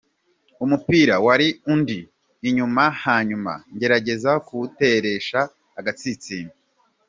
"Umupira 0.63 1.15
wari 1.25 1.47
undi 1.73 1.99
inyuma 2.47 2.83
hanyuma 3.03 3.53
ngerageza 3.73 4.31
kuwuteresha 4.45 5.39
agatsinsino. 5.79 6.51